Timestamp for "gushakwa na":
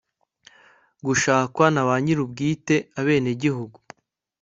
1.05-1.81